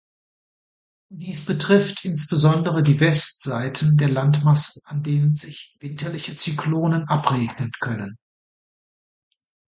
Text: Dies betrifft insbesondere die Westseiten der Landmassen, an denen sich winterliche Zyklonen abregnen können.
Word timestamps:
Dies 1.11 1.45
betrifft 1.45 2.05
insbesondere 2.05 2.81
die 2.81 2.99
Westseiten 2.99 3.97
der 3.97 4.09
Landmassen, 4.09 4.81
an 4.85 5.03
denen 5.03 5.35
sich 5.35 5.77
winterliche 5.79 6.35
Zyklonen 6.35 7.07
abregnen 7.07 7.71
können. 7.81 8.17